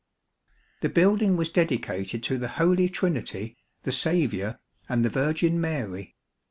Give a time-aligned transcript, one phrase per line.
[0.79, 6.15] The building was dedicated to the Holy Trinity, the Saviour, and the Virgin Mary.